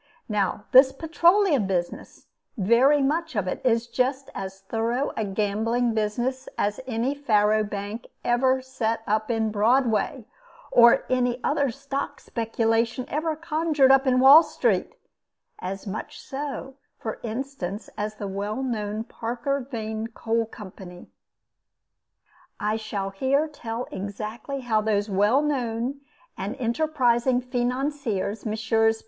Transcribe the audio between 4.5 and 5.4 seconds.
thorough a